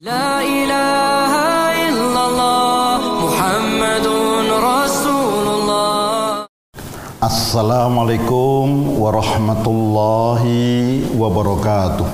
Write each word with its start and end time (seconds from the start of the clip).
لا 0.00 0.40
إله 0.40 1.32
إلا 1.92 2.22
الله 2.32 3.00
محمد 3.20 4.06
رسول 4.56 5.46
الله. 5.60 6.48
السلام 7.20 7.92
عليكم 7.98 8.64
ورحمة 8.96 9.64
الله 9.68 10.42
وبركاته. 11.20 12.08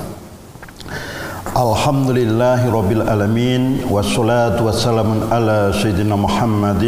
الحمد 1.55 2.09
لله 2.11 2.59
رب 2.67 2.91
العالمين 2.91 3.87
والصلاة 3.87 4.59
والسلام 4.59 5.31
على 5.31 5.71
سيدنا 5.71 6.15
محمد 6.19 6.83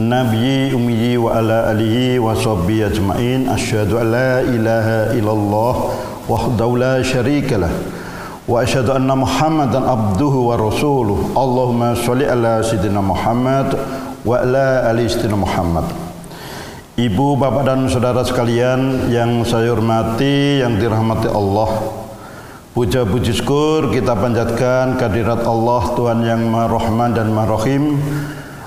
نبي 0.00 0.80
أمي 0.80 1.16
وعلى 1.20 1.56
آله 1.76 1.96
وصحبه 2.24 2.88
أجمعين. 2.88 3.52
أشهد 3.52 3.92
أن 3.92 4.06
لا 4.16 4.40
إله 4.40 5.12
إلا 5.20 5.32
الله 5.32 5.74
وحده 6.24 6.68
لا 6.80 6.94
شريك 7.04 7.52
له. 7.52 7.99
Muhammadan 8.50 9.86
abduhu 9.86 10.50
wa 10.50 10.58
rasuluh 10.58 11.30
Allahumma 11.38 11.94
sholli 11.94 12.26
ala 12.26 12.58
sayyidina 12.66 12.98
Muhammad 12.98 13.78
wa 14.26 14.42
ala 14.42 14.90
ali 14.90 15.06
sayyidina 15.06 15.38
Muhammad 15.38 15.86
Ibu, 17.00 17.38
bapak 17.40 17.64
dan 17.64 17.88
saudara 17.88 18.20
sekalian 18.20 19.08
yang 19.08 19.40
saya 19.48 19.72
hormati, 19.72 20.60
yang 20.60 20.76
dirahmati 20.76 21.32
Allah. 21.32 21.80
Puja 22.76 23.08
puji 23.08 23.40
syukur 23.40 23.88
kita 23.88 24.12
panjatkan 24.12 25.00
kehadirat 25.00 25.40
Allah 25.48 25.96
Tuhan 25.96 26.20
yang 26.28 26.44
Maha 26.52 26.68
Rahman 26.76 27.16
dan 27.16 27.32
Maha 27.32 27.56
Rahim. 27.56 27.96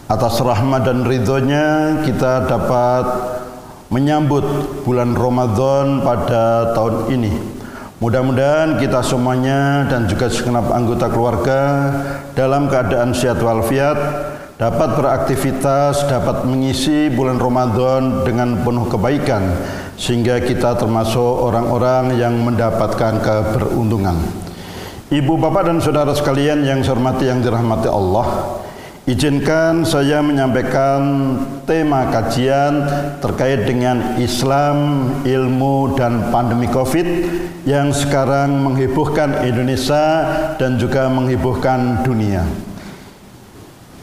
Atas 0.10 0.42
rahmat 0.42 0.82
dan 0.82 1.06
ridhonya 1.06 2.02
kita 2.02 2.50
dapat 2.50 3.06
menyambut 3.94 4.82
bulan 4.82 5.14
Ramadan 5.14 6.02
pada 6.02 6.74
tahun 6.74 7.14
ini. 7.14 7.63
Mudah-mudahan 8.04 8.84
kita 8.84 9.00
semuanya 9.00 9.88
dan 9.88 10.12
juga 10.12 10.28
segenap 10.28 10.68
anggota 10.76 11.08
keluarga 11.08 11.60
dalam 12.36 12.68
keadaan 12.68 13.16
sehat 13.16 13.40
walafiat 13.40 13.96
dapat 14.60 15.00
beraktivitas, 15.00 16.04
dapat 16.12 16.44
mengisi 16.44 17.08
bulan 17.08 17.40
Ramadan 17.40 18.28
dengan 18.28 18.60
penuh 18.60 18.92
kebaikan 18.92 19.56
sehingga 19.96 20.44
kita 20.44 20.76
termasuk 20.76 21.48
orang-orang 21.48 22.20
yang 22.20 22.36
mendapatkan 22.44 23.24
keberuntungan. 23.24 24.20
Ibu, 25.08 25.40
bapak 25.40 25.72
dan 25.72 25.80
saudara 25.80 26.12
sekalian 26.12 26.68
yang 26.68 26.84
saya 26.84 27.00
hormati 27.00 27.32
yang 27.32 27.40
dirahmati 27.40 27.88
Allah, 27.88 28.60
izinkan 29.04 29.84
saya 29.84 30.24
menyampaikan 30.24 31.02
tema 31.68 32.08
kajian 32.12 32.88
terkait 33.20 33.68
dengan 33.68 34.16
Islam, 34.20 34.78
ilmu 35.28 35.96
dan 36.00 36.32
pandemi 36.32 36.72
Covid 36.72 37.08
yang 37.68 37.92
sekarang 37.92 38.64
menghebohkan 38.64 39.44
Indonesia 39.44 40.06
dan 40.56 40.80
juga 40.80 41.12
menghebohkan 41.12 42.04
dunia. 42.04 42.44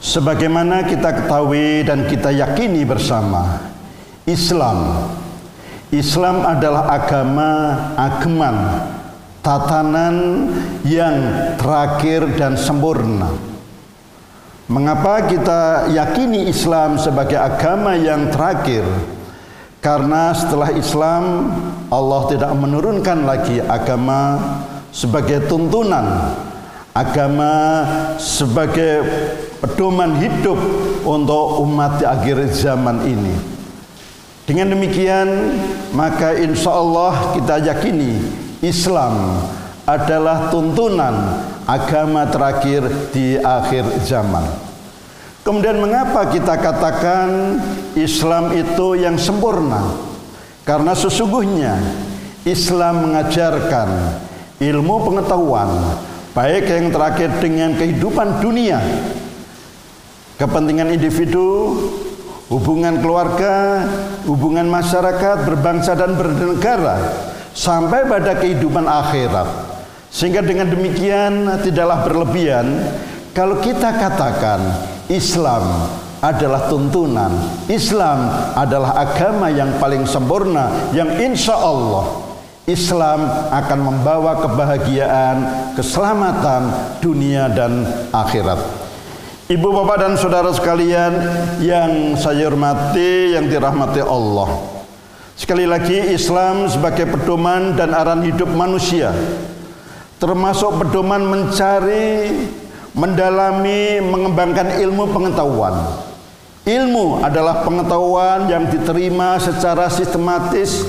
Sebagaimana 0.00 0.88
kita 0.88 1.24
ketahui 1.24 1.84
dan 1.84 2.08
kita 2.08 2.32
yakini 2.32 2.88
bersama, 2.88 3.60
Islam 4.24 5.10
Islam 5.90 6.46
adalah 6.46 6.86
agama 6.86 7.50
ageman, 7.98 8.56
tatanan 9.42 10.46
yang 10.86 11.18
terakhir 11.58 12.30
dan 12.38 12.54
sempurna. 12.54 13.49
Mengapa 14.70 15.26
kita 15.26 15.90
yakini 15.90 16.46
Islam 16.46 16.94
sebagai 16.94 17.34
agama 17.34 17.98
yang 17.98 18.30
terakhir? 18.30 18.86
Karena 19.82 20.30
setelah 20.30 20.70
Islam 20.70 21.50
Allah 21.90 22.30
tidak 22.30 22.54
menurunkan 22.54 23.26
lagi 23.26 23.58
agama 23.58 24.38
sebagai 24.94 25.50
tuntunan, 25.50 26.38
agama 26.94 27.82
sebagai 28.22 29.02
pedoman 29.58 30.14
hidup 30.22 30.62
untuk 31.02 31.66
umat 31.66 31.98
di 31.98 32.06
akhir 32.06 32.46
zaman 32.54 33.02
ini. 33.10 33.34
Dengan 34.46 34.70
demikian, 34.70 35.50
maka 35.90 36.38
insya 36.38 36.78
Allah 36.78 37.34
kita 37.34 37.58
yakini 37.58 38.22
Islam 38.62 39.34
adalah 39.82 40.46
tuntunan 40.54 41.42
agama 41.70 42.26
terakhir 42.26 42.82
di 43.14 43.38
akhir 43.38 43.86
zaman. 44.02 44.42
Kemudian 45.46 45.78
mengapa 45.78 46.26
kita 46.26 46.58
katakan 46.58 47.58
Islam 47.94 48.50
itu 48.58 48.98
yang 48.98 49.14
sempurna? 49.14 49.94
Karena 50.66 50.92
sesungguhnya 50.92 51.78
Islam 52.42 53.06
mengajarkan 53.08 53.88
ilmu 54.58 54.96
pengetahuan 55.06 55.70
baik 56.34 56.68
yang 56.68 56.90
terakhir 56.92 57.30
dengan 57.40 57.72
kehidupan 57.78 58.42
dunia 58.44 58.78
kepentingan 60.36 60.88
individu, 60.96 61.76
hubungan 62.48 62.96
keluarga, 63.04 63.84
hubungan 64.24 64.64
masyarakat, 64.72 65.44
berbangsa 65.44 65.92
dan 65.92 66.16
bernegara 66.16 66.96
sampai 67.52 68.08
pada 68.08 68.40
kehidupan 68.40 68.88
akhirat. 68.88 69.69
Sehingga 70.10 70.42
dengan 70.42 70.66
demikian 70.70 71.62
tidaklah 71.62 72.02
berlebihan 72.02 72.66
kalau 73.30 73.62
kita 73.62 73.94
katakan 73.94 74.58
Islam 75.06 75.86
adalah 76.20 76.66
tuntunan, 76.68 77.30
Islam 77.70 78.28
adalah 78.58 78.98
agama 78.98 79.48
yang 79.48 79.78
paling 79.80 80.04
sempurna 80.04 80.92
yang 80.92 81.08
insya 81.16 81.56
Allah 81.56 82.30
Islam 82.70 83.26
akan 83.50 83.78
membawa 83.82 84.38
kebahagiaan, 84.46 85.36
keselamatan 85.74 86.70
dunia 87.02 87.50
dan 87.50 87.82
akhirat. 88.14 88.60
Ibu 89.50 89.66
bapak 89.82 89.96
dan 89.98 90.14
saudara 90.14 90.54
sekalian 90.54 91.12
yang 91.58 92.14
saya 92.14 92.46
hormati, 92.46 93.34
yang 93.34 93.50
dirahmati 93.50 93.98
Allah. 93.98 94.62
Sekali 95.34 95.66
lagi 95.66 95.98
Islam 96.14 96.70
sebagai 96.70 97.10
pedoman 97.10 97.74
dan 97.74 97.90
arahan 97.90 98.22
hidup 98.22 98.46
manusia. 98.54 99.10
Termasuk 100.20 100.84
pedoman 100.84 101.24
mencari, 101.24 102.28
mendalami, 102.92 104.04
mengembangkan 104.04 104.76
ilmu 104.76 105.08
pengetahuan. 105.08 105.74
Ilmu 106.68 107.24
adalah 107.24 107.64
pengetahuan 107.64 108.44
yang 108.52 108.68
diterima 108.68 109.40
secara 109.40 109.88
sistematis 109.88 110.84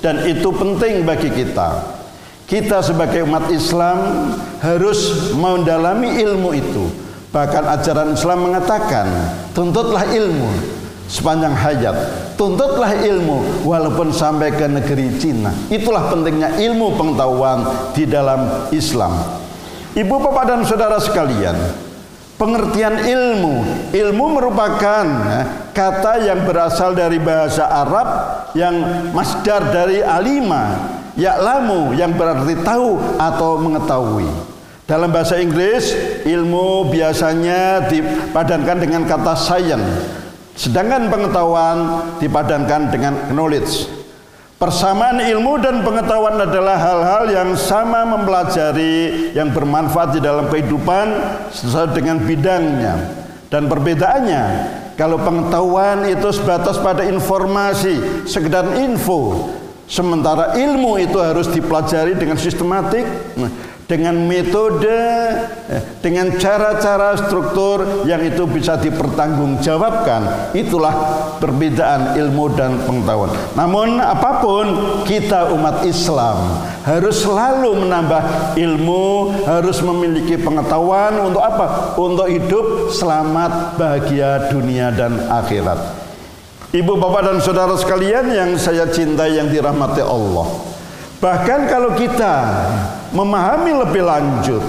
dan 0.00 0.24
itu 0.24 0.48
penting 0.56 1.04
bagi 1.04 1.28
kita. 1.28 2.00
Kita 2.48 2.80
sebagai 2.80 3.28
umat 3.28 3.52
Islam 3.52 4.32
harus 4.64 5.30
mendalami 5.36 6.16
ilmu 6.20 6.50
itu 6.56 6.84
Bahkan 7.32 7.64
ajaran 7.80 8.12
Islam 8.12 8.44
mengatakan, 8.44 9.08
tuntutlah 9.56 10.04
ilmu 10.04 10.52
sepanjang 11.12 11.52
hayat. 11.52 11.96
Tuntutlah 12.40 12.96
ilmu 13.04 13.68
walaupun 13.68 14.16
sampai 14.16 14.56
ke 14.56 14.64
negeri 14.64 15.12
Cina. 15.20 15.52
Itulah 15.68 16.08
pentingnya 16.08 16.56
ilmu 16.56 16.96
pengetahuan 16.96 17.92
di 17.92 18.08
dalam 18.08 18.72
Islam. 18.72 19.12
Ibu 19.92 20.14
bapak 20.24 20.48
dan 20.48 20.60
saudara 20.64 20.96
sekalian, 20.96 21.52
pengertian 22.40 22.96
ilmu, 23.04 23.60
ilmu 23.92 24.24
merupakan 24.40 25.04
ya, 25.04 25.68
kata 25.76 26.24
yang 26.24 26.48
berasal 26.48 26.96
dari 26.96 27.20
bahasa 27.20 27.68
Arab 27.68 28.08
yang 28.56 28.72
masdar 29.12 29.68
dari 29.68 30.00
alima, 30.00 30.80
yaklamu 31.12 31.92
yang 31.92 32.16
berarti 32.16 32.56
tahu 32.64 32.96
atau 33.20 33.60
mengetahui. 33.60 34.32
Dalam 34.88 35.12
bahasa 35.12 35.36
Inggris, 35.36 35.92
ilmu 36.24 36.88
biasanya 36.88 37.84
dipadankan 37.92 38.80
dengan 38.80 39.04
kata 39.04 39.36
science. 39.36 40.21
Sedangkan 40.52 41.08
pengetahuan 41.08 41.78
dipadankan 42.20 42.92
dengan 42.92 43.14
knowledge. 43.32 43.88
Persamaan 44.62 45.18
ilmu 45.18 45.58
dan 45.58 45.82
pengetahuan 45.82 46.38
adalah 46.38 46.78
hal-hal 46.78 47.24
yang 47.34 47.50
sama 47.58 48.06
mempelajari 48.06 49.34
yang 49.34 49.50
bermanfaat 49.50 50.14
di 50.14 50.20
dalam 50.22 50.46
kehidupan 50.46 51.06
sesuai 51.50 51.90
dengan 51.98 52.22
bidangnya. 52.22 52.94
Dan 53.50 53.66
perbedaannya, 53.66 54.44
kalau 54.94 55.18
pengetahuan 55.18 56.06
itu 56.06 56.30
sebatas 56.30 56.78
pada 56.78 57.02
informasi, 57.02 58.22
sekedar 58.22 58.78
info, 58.78 59.50
sementara 59.90 60.54
ilmu 60.54 60.94
itu 61.00 61.18
harus 61.18 61.50
dipelajari 61.50 62.14
dengan 62.14 62.38
sistematik. 62.38 63.02
Nah, 63.34 63.50
dengan 63.92 64.16
metode, 64.24 64.88
eh, 65.68 65.84
dengan 66.00 66.32
cara-cara 66.40 67.12
struktur 67.20 68.08
yang 68.08 68.24
itu 68.24 68.48
bisa 68.48 68.80
dipertanggungjawabkan. 68.80 70.56
Itulah 70.56 70.94
perbedaan 71.36 72.16
ilmu 72.16 72.56
dan 72.56 72.80
pengetahuan. 72.88 73.28
Namun 73.52 74.00
apa 74.00 74.40
pun 74.40 74.66
kita 75.04 75.52
umat 75.52 75.84
Islam 75.84 76.64
harus 76.88 77.20
selalu 77.20 77.84
menambah 77.84 78.56
ilmu, 78.56 79.44
harus 79.44 79.84
memiliki 79.84 80.40
pengetahuan 80.40 81.12
untuk 81.20 81.44
apa? 81.44 81.92
Untuk 82.00 82.32
hidup 82.32 82.88
selamat, 82.88 83.76
bahagia 83.76 84.48
dunia 84.48 84.88
dan 84.88 85.20
akhirat. 85.28 86.00
Ibu 86.72 86.96
bapak 86.96 87.28
dan 87.28 87.38
saudara 87.44 87.76
sekalian 87.76 88.32
yang 88.32 88.56
saya 88.56 88.88
cintai 88.88 89.36
yang 89.36 89.52
dirahmati 89.52 90.00
Allah. 90.00 90.71
Bahkan 91.22 91.70
kalau 91.70 91.94
kita 91.94 92.34
memahami 93.14 93.78
lebih 93.78 94.02
lanjut 94.02 94.64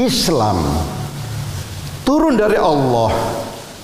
Islam 0.00 0.56
turun 2.08 2.40
dari 2.40 2.56
Allah 2.56 3.12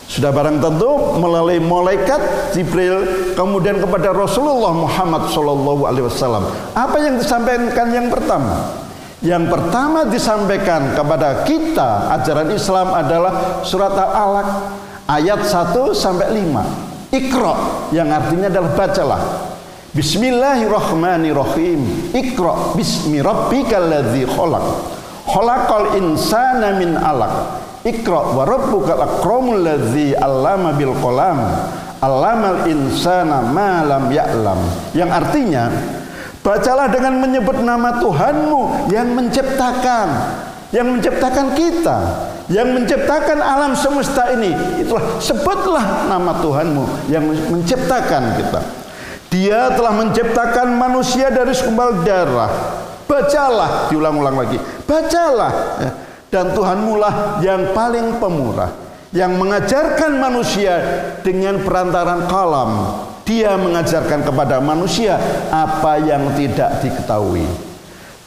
sudah 0.09 0.33
barang 0.33 0.59
tentu 0.59 1.21
melalui 1.21 1.61
malaikat 1.61 2.51
Jibril 2.57 3.31
kemudian 3.37 3.77
kepada 3.77 4.11
Rasulullah 4.17 4.73
Muhammad 4.73 5.29
Shallallahu 5.29 5.85
Alaihi 5.85 6.09
Wasallam. 6.09 6.49
Apa 6.73 6.97
yang 6.99 7.21
disampaikan 7.21 7.93
yang 7.93 8.09
pertama? 8.09 8.81
Yang 9.21 9.53
pertama 9.53 10.09
disampaikan 10.09 10.97
kepada 10.97 11.45
kita 11.45 12.09
ajaran 12.17 12.57
Islam 12.57 12.89
adalah 12.97 13.63
surat 13.69 13.93
Al-Alaq 13.93 14.49
ayat 15.13 15.45
1 15.45 15.77
sampai 15.93 16.41
5. 16.41 17.13
Iqra 17.13 17.55
yang 17.93 18.09
artinya 18.09 18.49
adalah 18.49 18.73
bacalah. 18.73 19.50
Bismillahirrahmanirrahim. 19.91 22.15
Iqra 22.15 22.79
bismi 22.79 23.19
rabbikal 23.19 23.91
ladzi 23.91 24.23
khalaq. 24.23 24.87
Khalaqal 25.27 25.99
insana 25.99 26.79
min 26.79 26.95
'alaq. 26.95 27.59
Iqra 27.83 28.39
wa 28.39 28.47
rabbukal 28.47 29.03
akramul 29.03 29.59
ladzi 29.59 30.15
'allama 30.15 30.79
bil 30.79 30.95
qalam. 30.95 31.43
'Allamal 31.99 32.71
insana 32.71 33.43
ma 33.43 33.83
lam 33.83 34.15
ya'lam. 34.15 34.63
Yang 34.95 35.11
artinya 35.11 35.75
bacalah 36.47 36.87
dengan 36.87 37.19
menyebut 37.19 37.59
nama 37.59 37.99
Tuhanmu 37.99 38.95
yang 38.95 39.11
menciptakan, 39.11 40.09
yang 40.71 40.87
menciptakan 40.87 41.59
kita, 41.59 41.99
yang 42.47 42.79
menciptakan 42.79 43.43
alam 43.43 43.75
semesta 43.75 44.31
ini. 44.39 44.55
Itulah 44.87 45.19
sebutlah 45.19 46.07
nama 46.07 46.39
Tuhanmu 46.39 47.11
yang 47.11 47.27
menciptakan 47.27 48.39
kita. 48.39 48.79
Dia 49.31 49.73
telah 49.79 49.95
menciptakan 49.95 50.75
manusia 50.75 51.31
dari 51.31 51.55
segumpal 51.55 52.03
darah. 52.03 52.51
Bacalah, 53.07 53.91
diulang-ulang 53.91 54.37
lagi. 54.39 54.59
Bacalah. 54.87 55.53
Ya 55.79 55.91
dan 56.31 56.55
Tuhanmu 56.55 56.95
lah 56.97 57.43
yang 57.43 57.75
paling 57.75 58.23
pemurah 58.23 58.71
yang 59.11 59.35
mengajarkan 59.35 60.23
manusia 60.23 60.79
dengan 61.27 61.59
perantaran 61.67 62.31
kalam 62.31 63.03
dia 63.27 63.59
mengajarkan 63.59 64.23
kepada 64.23 64.63
manusia 64.63 65.19
apa 65.51 65.99
yang 65.99 66.31
tidak 66.39 66.79
diketahui 66.79 67.43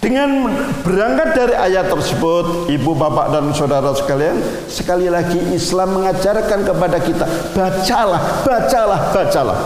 dengan 0.03 0.51
berangkat 0.83 1.29
dari 1.31 1.55
ayat 1.55 1.87
tersebut 1.87 2.67
ibu 2.67 2.91
bapak 2.91 3.31
dan 3.31 3.55
saudara 3.55 3.95
sekalian 3.95 4.35
sekali 4.67 5.07
lagi 5.07 5.39
Islam 5.55 6.03
mengajarkan 6.03 6.67
kepada 6.67 6.99
kita 6.99 7.23
bacalah 7.55 8.43
bacalah 8.43 8.99
bacalah 9.15 9.59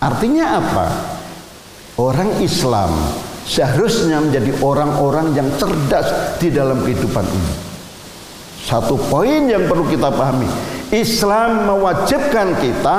artinya 0.00 0.58
apa 0.58 0.86
orang 2.00 2.40
Islam 2.40 2.90
seharusnya 3.44 4.22
menjadi 4.22 4.56
orang-orang 4.64 5.34
yang 5.34 5.48
cerdas 5.58 6.38
di 6.38 6.48
dalam 6.54 6.80
kehidupan 6.86 7.26
ini. 7.26 7.54
Satu 8.60 8.94
poin 9.10 9.50
yang 9.50 9.66
perlu 9.66 9.88
kita 9.88 10.12
pahami, 10.12 10.46
Islam 10.94 11.66
mewajibkan 11.66 12.54
kita 12.60 12.98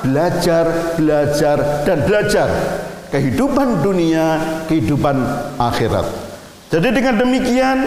belajar, 0.00 0.96
belajar, 0.96 1.84
dan 1.84 1.98
belajar 2.08 2.48
kehidupan 3.10 3.84
dunia, 3.84 4.38
kehidupan 4.70 5.20
akhirat. 5.58 6.06
Jadi 6.70 6.88
dengan 6.94 7.20
demikian, 7.20 7.78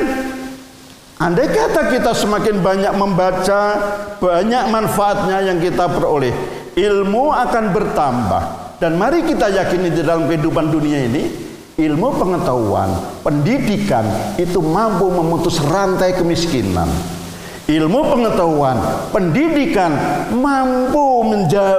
andai 1.18 1.48
kata 1.48 1.90
kita 1.90 2.12
semakin 2.12 2.60
banyak 2.60 2.94
membaca, 2.94 3.62
banyak 4.20 4.64
manfaatnya 4.70 5.48
yang 5.48 5.58
kita 5.64 5.88
peroleh, 5.90 6.36
ilmu 6.78 7.34
akan 7.34 7.64
bertambah. 7.74 8.44
Dan 8.82 9.00
mari 9.00 9.24
kita 9.24 9.48
yakini 9.48 9.96
di 9.96 10.04
dalam 10.04 10.28
kehidupan 10.28 10.68
dunia 10.68 11.08
ini, 11.08 11.24
Ilmu 11.74 12.22
pengetahuan, 12.22 12.86
pendidikan 13.26 14.06
itu 14.38 14.62
mampu 14.62 15.10
memutus 15.10 15.58
rantai 15.58 16.14
kemiskinan. 16.14 16.86
Ilmu 17.66 18.14
pengetahuan, 18.14 18.78
pendidikan 19.10 19.90
mampu 20.38 21.26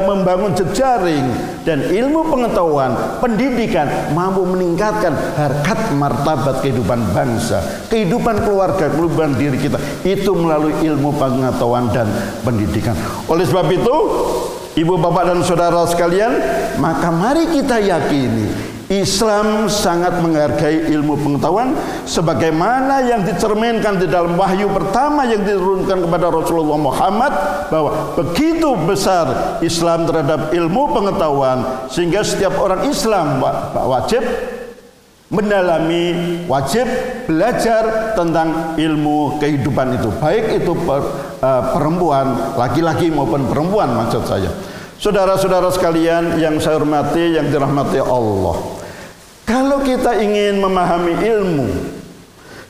membangun 0.02 0.50
jejaring 0.58 1.31
dan 1.62 1.87
ilmu 1.87 2.26
pengetahuan, 2.26 3.23
pendidikan 3.23 3.87
mampu 4.19 4.43
meningkatkan 4.43 5.14
harkat 5.38 5.79
martabat 5.94 6.58
kehidupan 6.58 7.14
bangsa, 7.14 7.87
kehidupan 7.87 8.43
keluarga, 8.43 8.90
kehidupan 8.90 9.38
diri 9.38 9.62
kita 9.62 9.79
itu 10.02 10.35
melalui 10.35 10.75
ilmu 10.82 11.14
pengetahuan 11.14 11.87
dan 11.94 12.11
pendidikan. 12.43 12.99
Oleh 13.31 13.47
sebab 13.47 13.70
itu, 13.70 13.97
Ibu 14.75 14.99
bapak 14.99 15.31
dan 15.31 15.41
saudara 15.47 15.87
sekalian, 15.87 16.35
maka 16.82 17.06
mari 17.15 17.47
kita 17.47 17.79
yakini 17.79 18.75
Islam 18.91 19.71
sangat 19.71 20.21
menghargai 20.21 20.93
ilmu 20.93 21.17
pengetahuan 21.17 21.73
sebagaimana 22.05 23.00
yang 23.06 23.25
dicerminkan 23.25 23.97
di 23.97 24.11
dalam 24.11 24.37
wahyu 24.37 24.69
pertama 24.69 25.25
yang 25.25 25.41
diturunkan 25.41 26.05
kepada 26.05 26.29
Rasulullah 26.29 26.76
Muhammad 26.76 27.32
bahwa 27.73 28.12
begitu 28.12 28.76
besar 28.85 29.56
Islam 29.65 30.05
terhadap 30.05 30.53
ilmu 30.53 30.93
pengetahuan 30.93 31.88
sehingga 31.88 32.21
setiap 32.21 32.61
orang 32.61 32.85
Islam 32.85 33.41
wajib 33.88 34.21
mendalami 35.32 36.44
wajib 36.44 36.85
belajar 37.25 38.12
tentang 38.12 38.76
ilmu 38.76 39.41
kehidupan 39.41 39.97
itu. 39.97 40.12
Baik 40.21 40.61
itu 40.61 40.73
eh, 41.44 41.62
perempuan 41.76 42.56
laki-laki 42.56 43.12
maupun 43.12 43.44
perempuan 43.44 43.93
maksud 43.93 44.25
saya 44.25 44.49
Saudara-saudara 45.05 45.69
sekalian 45.69 46.41
yang 46.41 46.56
saya 46.62 46.81
hormati, 46.81 47.37
yang 47.37 47.52
dirahmati 47.52 48.00
Allah. 48.00 48.56
Kalau 49.44 49.85
kita 49.85 50.17
ingin 50.17 50.56
memahami 50.62 51.20
ilmu, 51.20 51.69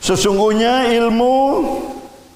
sesungguhnya 0.03 0.91
ilmu 0.99 1.63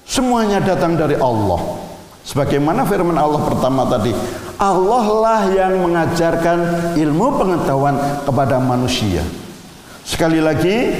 semuanya 0.08 0.64
datang 0.64 0.96
dari 0.96 1.20
Allah. 1.20 1.76
Sebagaimana 2.24 2.88
firman 2.88 3.20
Allah 3.20 3.44
pertama 3.44 3.84
tadi, 3.92 4.16
Allah 4.56 5.04
lah 5.10 5.42
yang 5.52 5.84
mengajarkan 5.84 6.94
ilmu 6.96 7.26
pengetahuan 7.36 8.24
kepada 8.24 8.56
manusia. 8.56 9.20
Sekali 10.06 10.40
lagi, 10.40 10.96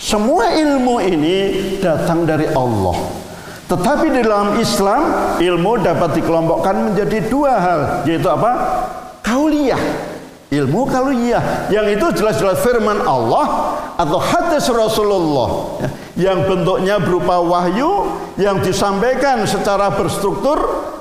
semua 0.00 0.50
ilmu 0.50 0.98
ini 0.98 1.36
datang 1.78 2.26
dari 2.26 2.50
Allah. 2.50 3.25
Tetapi 3.66 4.14
di 4.14 4.20
dalam 4.22 4.54
Islam 4.62 5.34
ilmu 5.42 5.82
dapat 5.82 6.14
dikelompokkan 6.22 6.92
menjadi 6.92 7.18
dua 7.26 7.52
hal, 7.58 7.80
yaitu 8.06 8.30
apa? 8.30 8.52
Kauliyah. 9.26 10.14
Ilmu 10.46 10.86
kauliyah 10.86 11.66
yang 11.74 11.90
itu 11.90 12.06
jelas-jelas 12.14 12.62
firman 12.62 13.02
Allah 13.02 13.74
atau 13.98 14.22
hadis 14.22 14.70
Rasulullah 14.70 15.82
ya, 15.82 15.88
yang 16.30 16.46
bentuknya 16.46 17.02
berupa 17.02 17.42
wahyu 17.42 18.14
yang 18.38 18.62
disampaikan 18.62 19.42
secara 19.42 19.90
berstruktur 19.90 20.54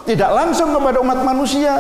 tidak 0.10 0.34
langsung 0.34 0.74
kepada 0.74 0.98
umat 0.98 1.22
manusia 1.22 1.78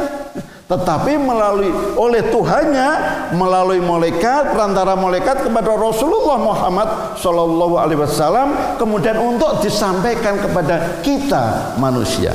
tetapi 0.65 1.21
melalui 1.21 1.69
oleh 1.93 2.25
Tuhannya 2.33 2.89
melalui 3.37 3.77
malaikat 3.85 4.49
perantara 4.49 4.97
malaikat 4.97 5.45
kepada 5.45 5.77
Rasulullah 5.77 6.41
Muhammad 6.41 6.89
Shallallahu 7.21 7.77
Alaihi 7.77 8.01
Wasallam 8.01 8.81
kemudian 8.81 9.21
untuk 9.21 9.61
disampaikan 9.61 10.41
kepada 10.41 11.05
kita 11.05 11.77
manusia 11.77 12.33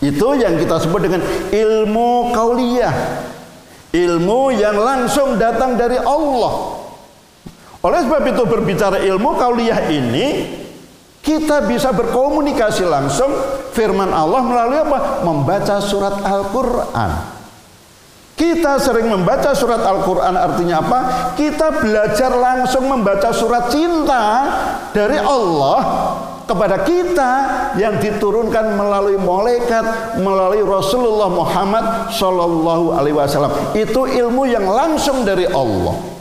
itu 0.00 0.28
yang 0.40 0.56
kita 0.56 0.80
sebut 0.80 1.04
dengan 1.04 1.20
ilmu 1.52 2.32
kauliyah 2.32 2.96
ilmu 3.92 4.56
yang 4.56 4.80
langsung 4.80 5.36
datang 5.36 5.76
dari 5.76 6.00
Allah 6.00 6.80
oleh 7.84 8.00
sebab 8.08 8.24
itu 8.24 8.42
berbicara 8.48 9.04
ilmu 9.04 9.36
kauliyah 9.36 9.88
ini 9.92 10.26
kita 11.20 11.68
bisa 11.68 11.92
berkomunikasi 11.92 12.88
langsung 12.88 13.28
firman 13.76 14.08
Allah 14.08 14.40
melalui 14.40 14.80
apa? 14.80 15.20
Membaca 15.20 15.76
surat 15.84 16.16
Al-Quran. 16.24 17.39
Kita 18.40 18.80
sering 18.80 19.12
membaca 19.12 19.52
surat 19.52 19.84
Al-Quran 19.84 20.32
artinya 20.32 20.80
apa? 20.80 20.98
Kita 21.36 21.76
belajar 21.76 22.32
langsung 22.32 22.88
membaca 22.88 23.28
surat 23.36 23.68
cinta 23.68 24.48
dari 24.96 25.20
Allah 25.20 25.76
kepada 26.48 26.80
kita 26.80 27.32
yang 27.76 28.00
diturunkan 28.00 28.80
melalui 28.80 29.20
malaikat, 29.20 30.16
melalui 30.24 30.64
Rasulullah 30.64 31.28
Muhammad 31.28 32.08
Shallallahu 32.16 32.96
Alaihi 32.96 33.12
Wasallam. 33.20 33.76
Itu 33.76 34.08
ilmu 34.08 34.48
yang 34.48 34.64
langsung 34.64 35.20
dari 35.28 35.44
Allah. 35.44 36.19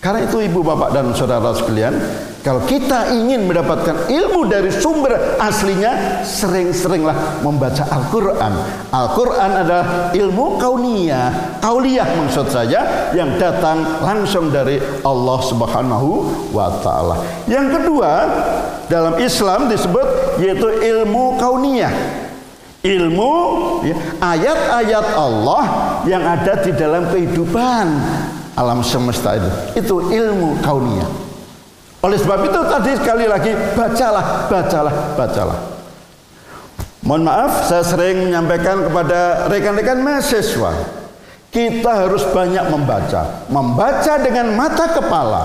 Karena 0.00 0.24
itu 0.24 0.40
ibu 0.40 0.64
bapak 0.64 0.96
dan 0.96 1.12
saudara 1.12 1.52
sekalian, 1.52 1.92
kalau 2.40 2.64
kita 2.64 3.12
ingin 3.12 3.44
mendapatkan 3.44 4.08
ilmu 4.08 4.48
dari 4.48 4.72
sumber 4.72 5.36
aslinya, 5.36 6.24
sering-seringlah 6.24 7.44
membaca 7.44 7.84
Al-Quran. 7.84 8.52
Al-Quran 8.88 9.50
adalah 9.60 10.08
ilmu 10.16 10.56
kauniyah, 10.56 11.60
kauliyah 11.60 12.08
maksud 12.16 12.48
saya, 12.48 13.12
yang 13.12 13.36
datang 13.36 13.84
langsung 14.00 14.48
dari 14.48 14.80
Allah 15.04 15.38
Subhanahu 15.44 16.08
wa 16.48 16.80
Ta'ala. 16.80 17.20
Yang 17.44 17.76
kedua, 17.76 18.12
dalam 18.88 19.20
Islam 19.20 19.68
disebut 19.68 20.40
yaitu 20.40 20.80
ilmu 20.80 21.36
kauniyah. 21.36 21.92
Ilmu 22.80 23.32
ya, 23.84 23.96
ayat-ayat 24.16 25.12
Allah 25.12 25.64
yang 26.08 26.24
ada 26.24 26.56
di 26.64 26.72
dalam 26.72 27.12
kehidupan 27.12 27.86
alam 28.60 28.84
semesta 28.84 29.40
itu. 29.40 29.50
Itu 29.80 29.96
ilmu 30.12 30.60
kauniyah. 30.60 31.08
Oleh 32.04 32.16
sebab 32.20 32.44
itu 32.44 32.60
tadi 32.68 32.92
sekali 32.96 33.24
lagi 33.24 33.52
bacalah, 33.76 34.48
bacalah, 34.48 34.94
bacalah. 35.16 35.58
Mohon 37.00 37.22
maaf, 37.32 37.52
saya 37.64 37.80
sering 37.80 38.28
menyampaikan 38.28 38.84
kepada 38.84 39.48
rekan-rekan 39.48 40.04
mahasiswa, 40.04 40.72
kita 41.48 41.92
harus 42.06 42.24
banyak 42.28 42.68
membaca, 42.68 43.48
membaca 43.48 44.14
dengan 44.20 44.52
mata 44.52 44.86
kepala, 44.92 45.44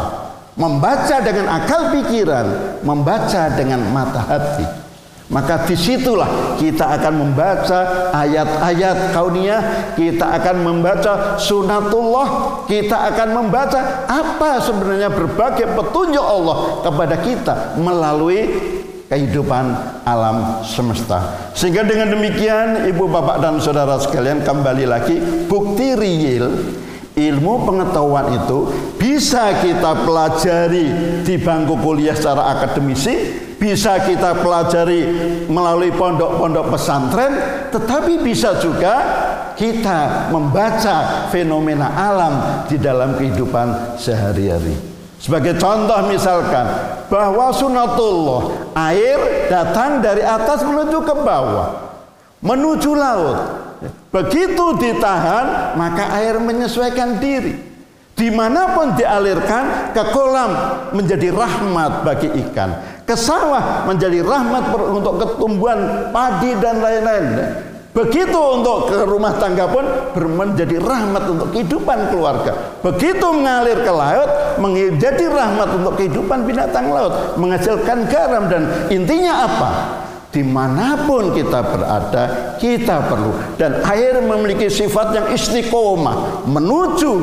membaca 0.60 1.16
dengan 1.24 1.48
akal 1.56 1.96
pikiran, 1.96 2.80
membaca 2.84 3.52
dengan 3.56 3.88
mata 3.92 4.20
hati. 4.20 4.85
Maka 5.26 5.66
di 5.66 5.74
situlah 5.74 6.54
kita 6.62 6.86
akan 7.02 7.14
membaca 7.18 8.14
ayat-ayat 8.14 9.10
kauniyah, 9.10 9.62
kita 9.98 10.22
akan 10.38 10.56
membaca 10.62 11.42
sunatullah, 11.42 12.62
kita 12.70 13.10
akan 13.10 13.30
membaca 13.34 14.06
apa 14.06 14.62
sebenarnya 14.62 15.10
berbagai 15.10 15.74
petunjuk 15.74 16.22
Allah 16.22 16.86
kepada 16.86 17.16
kita 17.26 17.54
melalui 17.82 18.54
kehidupan 19.10 19.66
alam 20.06 20.62
semesta. 20.62 21.50
Sehingga 21.58 21.82
dengan 21.82 22.14
demikian 22.14 22.86
ibu 22.86 23.10
bapak 23.10 23.42
dan 23.42 23.58
saudara 23.58 23.98
sekalian 23.98 24.46
kembali 24.46 24.86
lagi 24.86 25.18
bukti 25.50 25.98
real 25.98 26.54
ilmu 27.16 27.64
pengetahuan 27.66 28.30
itu 28.46 28.70
bisa 29.00 29.58
kita 29.64 30.06
pelajari 30.06 30.86
di 31.24 31.36
bangku 31.40 31.80
kuliah 31.80 32.14
secara 32.14 32.60
akademisi 32.60 33.42
bisa 33.66 33.98
kita 34.06 34.46
pelajari 34.46 35.02
melalui 35.50 35.90
pondok-pondok 35.90 36.78
pesantren, 36.78 37.34
tetapi 37.74 38.22
bisa 38.22 38.62
juga 38.62 38.94
kita 39.58 40.30
membaca 40.30 41.26
fenomena 41.34 41.90
alam 41.98 42.34
di 42.70 42.78
dalam 42.78 43.18
kehidupan 43.18 43.98
sehari-hari. 43.98 44.78
Sebagai 45.18 45.58
contoh 45.58 45.98
misalkan 46.06 46.70
bahwa 47.10 47.50
sunatullah 47.50 48.70
air 48.94 49.50
datang 49.50 49.98
dari 49.98 50.22
atas 50.22 50.62
menuju 50.62 51.02
ke 51.02 51.16
bawah, 51.26 51.98
menuju 52.46 52.94
laut. 52.94 53.40
Begitu 54.14 54.78
ditahan 54.78 55.74
maka 55.74 56.14
air 56.22 56.38
menyesuaikan 56.38 57.18
diri. 57.18 57.74
Di 58.16 58.32
mana 58.32 58.72
pun 58.72 58.96
dialirkan 58.96 59.92
ke 59.92 60.04
kolam 60.16 60.52
menjadi 60.96 61.36
rahmat 61.36 62.08
bagi 62.08 62.32
ikan. 62.48 62.95
Ke 63.06 63.14
sawah 63.14 63.86
menjadi 63.86 64.26
rahmat 64.26 64.74
untuk 64.74 65.22
ketumbuhan 65.22 66.10
padi 66.10 66.58
dan 66.58 66.82
lain-lain. 66.82 67.26
Begitu 67.96 68.36
untuk 68.36 68.92
ke 68.92 69.08
rumah 69.08 69.40
tangga 69.40 69.72
pun 69.72 69.86
menjadi 70.18 70.84
rahmat 70.84 71.32
untuk 71.32 71.54
kehidupan 71.56 72.12
keluarga. 72.12 72.76
Begitu 72.84 73.24
mengalir 73.32 73.80
ke 73.86 73.92
laut 73.94 74.60
menjadi 74.60 75.32
rahmat 75.32 75.70
untuk 75.80 75.94
kehidupan 75.96 76.44
binatang 76.44 76.92
laut. 76.92 77.40
Menghasilkan 77.40 78.10
garam 78.10 78.52
dan 78.52 78.90
intinya 78.92 79.48
apa? 79.48 79.72
di 80.36 80.44
mana 80.44 81.08
pun 81.08 81.32
kita 81.32 81.64
berada 81.64 82.60
kita 82.60 83.08
perlu 83.08 83.56
dan 83.56 83.80
air 83.88 84.20
memiliki 84.20 84.68
sifat 84.68 85.16
yang 85.16 85.28
istiqomah 85.32 86.44
menuju 86.44 87.14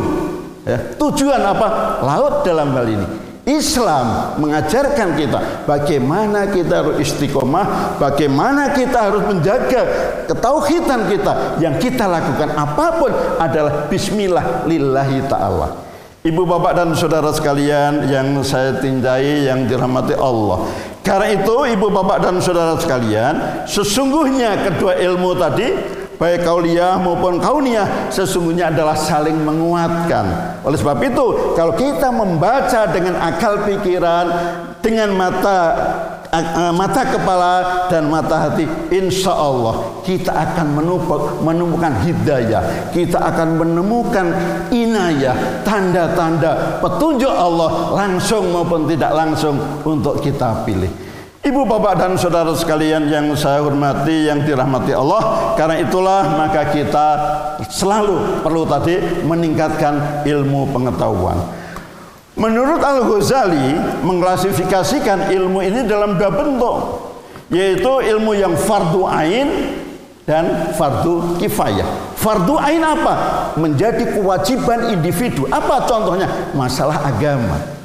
Ya, 0.62 0.78
tujuan 0.94 1.42
apa? 1.42 1.98
Laut 2.06 2.46
dalam 2.46 2.70
hal 2.78 2.86
ini. 2.86 3.06
Islam 3.42 4.38
mengajarkan 4.38 5.18
kita 5.18 5.66
bagaimana 5.66 6.46
kita 6.46 6.86
harus 6.86 7.02
istiqomah, 7.02 7.98
bagaimana 7.98 8.70
kita 8.70 9.10
harus 9.10 9.26
menjaga 9.26 9.82
ketauhidan 10.30 11.10
kita 11.10 11.58
yang 11.58 11.74
kita 11.74 12.06
lakukan 12.06 12.54
apa 12.54 13.02
pun 13.02 13.10
adalah 13.42 13.90
bismillah 13.90 14.62
lillahi 14.70 15.26
taala. 15.26 15.74
Ibu 16.22 16.46
bapak 16.46 16.78
dan 16.78 16.94
saudara 16.94 17.34
sekalian 17.34 18.06
yang 18.06 18.38
saya 18.46 18.78
cintai 18.78 19.50
yang 19.50 19.66
dirahmati 19.66 20.14
Allah. 20.14 20.70
Karena 21.02 21.34
itu 21.34 21.66
ibu 21.66 21.90
bapak 21.90 22.22
dan 22.22 22.38
saudara 22.38 22.78
sekalian, 22.78 23.66
sesungguhnya 23.66 24.70
kedua 24.70 25.02
ilmu 25.02 25.34
tadi 25.34 25.98
baik 26.22 26.46
kauliah 26.46 26.94
maupun 27.02 27.42
kauniyah 27.42 28.06
sesungguhnya 28.14 28.70
adalah 28.70 28.94
saling 28.94 29.42
menguatkan. 29.42 30.54
Oleh 30.62 30.78
sebab 30.78 31.02
itu, 31.02 31.58
kalau 31.58 31.74
kita 31.74 32.14
membaca 32.14 32.86
dengan 32.94 33.18
akal 33.18 33.66
pikiran, 33.66 34.26
dengan 34.78 35.10
mata 35.18 35.58
mata 36.72 37.02
kepala 37.12 37.52
dan 37.92 38.08
mata 38.08 38.48
hati, 38.48 38.64
insya 38.88 39.34
Allah 39.34 40.00
kita 40.06 40.32
akan 40.32 40.80
menemukan 41.44 41.92
hidayah, 42.06 42.88
kita 42.94 43.18
akan 43.20 43.58
menemukan 43.60 44.32
inayah, 44.72 45.60
tanda-tanda 45.66 46.78
petunjuk 46.80 47.28
Allah 47.28 47.98
langsung 47.98 48.48
maupun 48.48 48.86
tidak 48.86 49.12
langsung 49.12 49.58
untuk 49.84 50.22
kita 50.22 50.64
pilih. 50.64 51.11
Ibu 51.42 51.66
bapak 51.66 51.98
dan 51.98 52.14
saudara 52.14 52.54
sekalian 52.54 53.10
yang 53.10 53.26
saya 53.34 53.66
hormati 53.66 54.30
yang 54.30 54.46
dirahmati 54.46 54.94
Allah 54.94 55.50
Karena 55.58 55.74
itulah 55.82 56.38
maka 56.38 56.70
kita 56.70 57.06
selalu 57.66 58.46
perlu 58.46 58.62
tadi 58.62 59.02
meningkatkan 59.26 60.22
ilmu 60.22 60.70
pengetahuan 60.70 61.34
Menurut 62.38 62.78
Al-Ghazali 62.78 63.74
mengklasifikasikan 64.06 65.34
ilmu 65.34 65.66
ini 65.66 65.82
dalam 65.82 66.14
dua 66.14 66.30
bentuk 66.30 66.76
Yaitu 67.50 67.90
ilmu 67.90 68.38
yang 68.38 68.54
fardu 68.54 69.02
ain 69.10 69.82
dan 70.22 70.70
fardu 70.78 71.42
kifayah 71.42 72.14
Fardu 72.22 72.54
ain 72.54 72.86
apa? 72.86 73.14
Menjadi 73.58 74.14
kewajiban 74.14 74.94
individu 74.94 75.50
Apa 75.50 75.90
contohnya? 75.90 76.54
Masalah 76.54 77.02
agama 77.02 77.81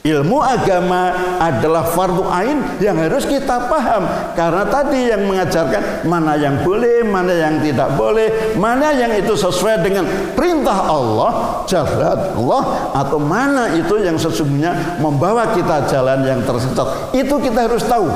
Ilmu 0.00 0.40
agama 0.40 1.12
adalah 1.36 1.84
fardu 1.92 2.24
ain 2.32 2.80
yang 2.80 2.96
harus 2.96 3.28
kita 3.28 3.68
paham 3.68 4.32
karena 4.32 4.64
tadi 4.64 5.12
yang 5.12 5.28
mengajarkan 5.28 6.08
mana 6.08 6.40
yang 6.40 6.64
boleh, 6.64 7.04
mana 7.04 7.28
yang 7.36 7.60
tidak 7.60 8.00
boleh, 8.00 8.56
mana 8.56 8.96
yang 8.96 9.12
itu 9.12 9.36
sesuai 9.36 9.84
dengan 9.84 10.08
perintah 10.32 10.88
Allah, 10.88 11.60
jalan 11.68 12.16
Allah 12.32 12.62
atau 12.96 13.20
mana 13.20 13.76
itu 13.76 14.00
yang 14.00 14.16
sesungguhnya 14.16 14.96
membawa 15.04 15.52
kita 15.52 15.84
jalan 15.92 16.24
yang 16.24 16.40
tersesat. 16.48 17.12
Itu 17.12 17.36
kita 17.36 17.68
harus 17.68 17.84
tahu. 17.84 18.08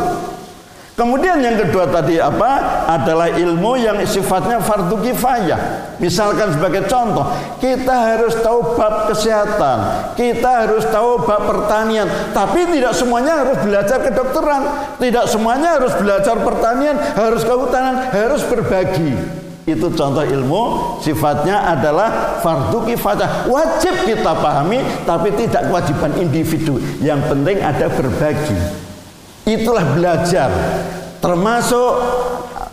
Kemudian 0.95 1.43
yang 1.43 1.59
kedua 1.59 1.91
tadi 1.91 2.23
apa? 2.23 2.87
Adalah 2.87 3.35
ilmu 3.35 3.75
yang 3.75 3.99
sifatnya 4.07 4.63
fardu 4.63 4.95
kifayah. 5.03 5.91
Misalkan 5.99 6.55
sebagai 6.55 6.87
contoh, 6.87 7.27
kita 7.59 8.15
harus 8.15 8.39
tahu 8.39 8.79
bab 8.79 9.11
kesehatan, 9.11 9.79
kita 10.15 10.63
harus 10.63 10.87
tahu 10.95 11.19
bab 11.27 11.51
pertanian, 11.51 12.07
tapi 12.31 12.63
tidak 12.71 12.95
semuanya 12.95 13.43
harus 13.43 13.59
belajar 13.67 13.99
kedokteran, 14.07 14.63
tidak 15.03 15.27
semuanya 15.27 15.83
harus 15.83 15.99
belajar 15.99 16.39
pertanian, 16.39 16.95
harus 16.95 17.43
kehutanan, 17.43 18.15
harus 18.15 18.47
berbagi. 18.47 19.19
Itu 19.67 19.91
contoh 19.99 20.23
ilmu 20.23 20.63
sifatnya 21.03 21.75
adalah 21.75 22.39
fardu 22.39 22.87
kifayah. 22.87 23.51
Wajib 23.51 24.07
kita 24.07 24.31
pahami 24.39 24.79
tapi 25.03 25.35
tidak 25.35 25.67
kewajiban 25.67 26.15
individu. 26.23 26.79
Yang 27.03 27.35
penting 27.35 27.59
ada 27.65 27.91
berbagi. 27.91 28.85
Itulah 29.45 29.85
belajar. 29.93 30.51
Termasuk 31.21 31.91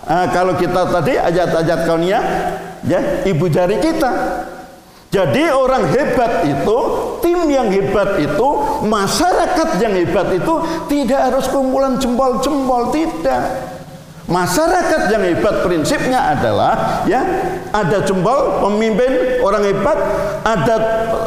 uh, 0.08 0.28
kalau 0.32 0.56
kita 0.56 0.88
tadi 0.88 1.20
ayat-ayat 1.20 1.80
kauniyah 1.88 2.24
ya 2.88 3.00
ibu 3.28 3.48
jari 3.51 3.80
kita. 3.80 4.12
Jadi 5.12 5.51
orang 5.51 5.92
hebat 5.92 6.48
itu, 6.48 6.78
tim 7.20 7.44
yang 7.51 7.68
hebat 7.68 8.16
itu, 8.16 8.48
masyarakat 8.88 9.75
yang 9.84 9.92
hebat 9.92 10.32
itu 10.32 10.54
tidak 10.88 11.20
harus 11.20 11.51
kumpulan 11.51 12.00
jempol-jempol, 12.00 12.96
tidak. 12.96 13.44
Masyarakat 14.32 15.12
yang 15.12 15.24
hebat 15.28 15.60
prinsipnya 15.60 16.32
adalah 16.32 17.04
ya 17.04 17.20
ada 17.76 18.00
jempol 18.08 18.64
pemimpin 18.64 19.44
orang 19.44 19.68
hebat, 19.68 20.00
ada 20.48 20.76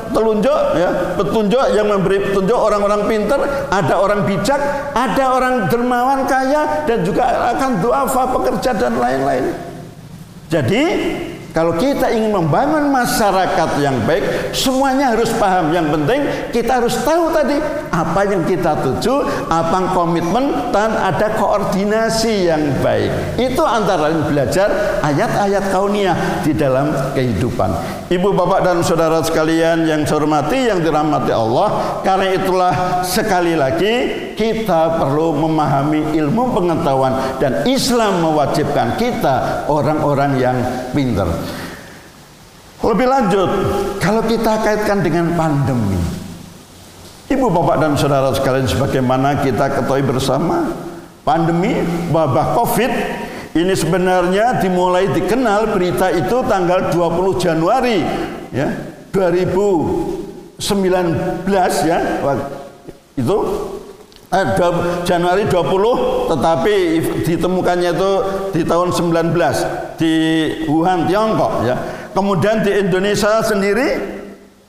telunjuk 0.09 0.59
ya 0.81 1.13
petunjuk 1.21 1.65
yang 1.77 1.85
memberi 1.85 2.25
petunjuk 2.25 2.57
orang-orang 2.57 3.05
pintar, 3.05 3.69
ada 3.69 4.01
orang 4.01 4.25
bijak, 4.25 4.57
ada 4.97 5.25
orang 5.37 5.69
dermawan 5.69 6.25
kaya 6.25 6.89
dan 6.89 7.05
juga 7.05 7.53
akan 7.53 7.85
doafa 7.85 8.25
pekerja 8.41 8.73
dan 8.73 8.97
lain-lain. 8.97 9.53
Jadi 10.49 10.83
kalau 11.55 11.79
kita 11.79 12.11
ingin 12.11 12.35
membangun 12.35 12.91
masyarakat 12.91 13.79
yang 13.79 14.03
baik, 14.03 14.51
semuanya 14.51 15.15
harus 15.15 15.31
paham. 15.39 15.71
Yang 15.71 15.87
penting 15.95 16.21
kita 16.51 16.83
harus 16.83 16.99
tahu 17.07 17.31
tadi 17.31 17.55
apa 17.95 18.27
yang 18.27 18.43
kita 18.43 18.75
tuju, 18.83 19.23
apa 19.47 19.95
komitmen 19.95 20.75
dan 20.75 20.91
ada 20.99 21.31
koordinasi 21.39 22.51
yang 22.51 22.59
baik. 22.83 23.39
Itu 23.39 23.63
antara 23.63 24.11
lain 24.11 24.27
belajar 24.27 24.99
ayat-ayat 25.07 25.71
kauniyah 25.71 26.43
di 26.43 26.59
dalam 26.59 26.91
kehidupan. 27.15 27.71
Ibu 28.11 28.35
bapak 28.35 28.61
dan 28.67 28.83
saudara 28.83 29.23
sekalian 29.23 29.87
yang 29.87 30.03
saya 30.03 30.27
hormati, 30.27 30.59
yang 30.59 30.83
dirahmati 30.83 31.31
Allah, 31.31 32.03
karena 32.03 32.35
itulah 32.35 32.75
sekali 33.07 33.55
lagi 33.55 33.95
kita 34.35 34.99
perlu 34.99 35.39
memahami 35.39 36.19
ilmu 36.19 36.51
pengetahuan 36.51 37.39
dan 37.39 37.63
Islam 37.71 38.27
mewajibkan 38.27 38.99
kita 38.99 39.71
orang-orang 39.71 40.33
yang 40.43 40.59
pintar. 40.91 41.44
Lebih 42.85 43.09
lanjut, 43.09 43.51
kalau 43.97 44.21
kita 44.29 44.61
kaitkan 44.61 45.01
dengan 45.01 45.33
pandemi, 45.33 46.25
Ibu 47.25 47.49
bapak 47.49 47.81
dan 47.81 47.97
saudara 47.97 48.29
sekalian 48.37 48.69
sebagaimana 48.69 49.41
kita 49.41 49.73
ketahui 49.73 50.05
bersama 50.05 50.77
pandemi 51.25 51.81
wabah 52.13 52.53
covid 52.53 52.93
ini 53.57 53.73
sebenarnya 53.73 54.61
dimulai 54.61 55.09
dikenal 55.09 55.73
berita 55.73 56.13
itu 56.13 56.45
tanggal 56.45 56.93
20 56.93 57.41
Januari 57.41 58.05
ya 58.53 58.69
2019 59.09 60.61
ya 61.89 61.99
itu 63.17 63.37
eh, 64.29 64.47
Januari 65.09 65.49
20 65.49 66.29
tetapi 66.29 66.75
ditemukannya 67.25 67.91
itu 67.97 68.13
di 68.53 68.63
tahun 68.69 68.93
19 68.93 69.97
di 69.97 70.15
Wuhan 70.69 71.09
Tiongkok 71.09 71.65
ya 71.65 71.77
kemudian 72.15 72.63
di 72.63 72.73
Indonesia 72.73 73.43
sendiri 73.45 74.23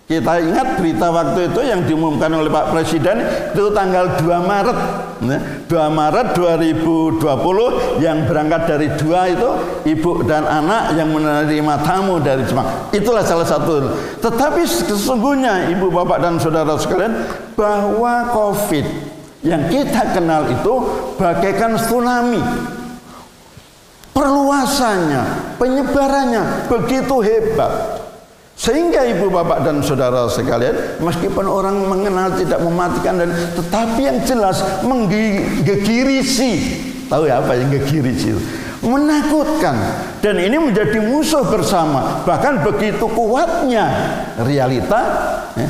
kita 0.05 0.37
ingat 0.37 0.77
berita 0.77 1.09
waktu 1.09 1.49
itu 1.49 1.65
yang 1.65 1.81
diumumkan 1.81 2.29
oleh 2.29 2.45
Pak 2.45 2.69
Presiden 2.69 3.25
itu 3.25 3.73
tanggal 3.73 4.13
2 4.21 4.37
Maret. 4.37 4.77
Ya, 5.25 5.39
2 5.65 5.97
Maret 5.97 6.37
2020 6.37 8.05
yang 8.05 8.29
berangkat 8.29 8.69
dari 8.69 8.93
dua 9.01 9.25
itu 9.33 9.49
ibu 9.89 10.21
dan 10.29 10.45
anak 10.45 10.93
yang 10.93 11.09
menerima 11.09 11.75
tamu 11.81 12.21
dari 12.21 12.45
Jepang. 12.45 12.69
Itulah 12.93 13.25
salah 13.25 13.49
satu. 13.49 13.81
Tetapi 14.21 14.61
sesungguhnya 14.69 15.73
ibu 15.73 15.89
bapak 15.89 16.21
dan 16.21 16.37
saudara 16.37 16.77
sekalian 16.77 17.25
bahwa 17.57 18.29
COVID 18.29 18.85
yang 19.41 19.65
kita 19.73 20.13
kenal 20.13 20.45
itu 20.45 20.73
bagaikan 21.17 21.81
tsunami 21.81 22.41
perluasannya 24.15 25.53
penyebarannya 25.59 26.71
begitu 26.71 27.19
hebat. 27.19 28.01
Sehingga 28.55 29.03
ibu 29.03 29.27
bapak 29.27 29.67
dan 29.67 29.83
saudara 29.83 30.31
sekalian 30.31 31.03
meskipun 31.03 31.43
orang 31.43 31.75
mengenal 31.91 32.39
tidak 32.39 32.63
mematikan 32.63 33.19
dan 33.19 33.35
tetapi 33.51 34.07
yang 34.07 34.23
jelas 34.23 34.63
menggigirisi 34.87 36.79
tahu 37.11 37.27
ya 37.27 37.43
apa 37.43 37.59
yang 37.59 37.67
gegirisi 37.67 38.31
menakutkan. 38.79 39.75
Dan 40.21 40.39
ini 40.39 40.57
menjadi 40.57 41.01
musuh 41.01 41.45
bersama. 41.45 42.23
Bahkan 42.23 42.63
begitu 42.65 43.05
kuatnya 43.11 43.85
realita 44.39 45.01
ya, 45.57 45.69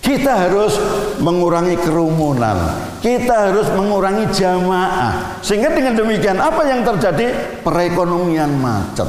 kita 0.00 0.32
harus 0.48 0.74
mengurangi 1.20 1.76
kerumunan. 1.80 2.89
Kita 3.00 3.48
harus 3.48 3.68
mengurangi 3.72 4.28
jamaah. 4.28 5.40
Sehingga 5.40 5.72
dengan 5.72 5.96
demikian 5.96 6.36
apa 6.36 6.68
yang 6.68 6.84
terjadi? 6.84 7.32
Perekonomian 7.64 8.52
macet. 8.60 9.08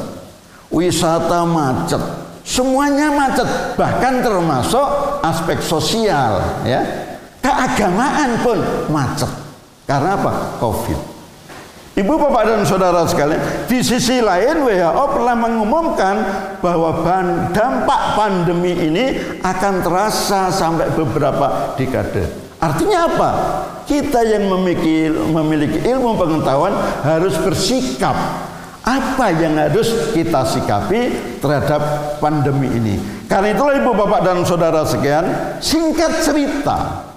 Wisata 0.72 1.44
macet. 1.44 2.00
Semuanya 2.42 3.12
macet, 3.14 3.46
bahkan 3.78 4.18
termasuk 4.18 4.82
aspek 5.22 5.62
sosial, 5.62 6.64
ya. 6.66 6.82
Keagamaan 7.38 8.42
pun 8.42 8.58
macet. 8.90 9.30
Karena 9.86 10.18
apa? 10.18 10.58
Covid. 10.58 11.12
Ibu 11.92 12.16
bapak 12.16 12.42
dan 12.48 12.64
saudara 12.64 13.04
sekalian, 13.04 13.68
di 13.68 13.84
sisi 13.84 14.24
lain 14.24 14.64
WHO 14.64 15.04
telah 15.12 15.36
mengumumkan 15.36 16.14
bahwa 16.64 17.04
dampak 17.52 18.02
pandemi 18.16 18.72
ini 18.72 19.20
akan 19.44 19.84
terasa 19.84 20.48
sampai 20.48 20.88
beberapa 20.96 21.76
dekade. 21.76 22.51
Artinya 22.62 23.10
apa? 23.10 23.30
Kita 23.82 24.22
yang 24.22 24.46
memiliki, 24.46 25.10
memiliki 25.10 25.82
ilmu 25.82 26.14
pengetahuan 26.14 26.70
harus 27.02 27.34
bersikap 27.42 28.14
apa 28.82 29.26
yang 29.34 29.58
harus 29.58 30.14
kita 30.14 30.46
sikapi 30.46 31.10
terhadap 31.42 31.82
pandemi 32.22 32.70
ini. 32.70 32.94
Karena 33.26 33.50
itulah 33.50 33.74
ibu 33.74 33.90
bapak 33.90 34.20
dan 34.22 34.46
saudara 34.46 34.86
sekalian, 34.86 35.58
singkat 35.58 36.22
cerita, 36.22 37.10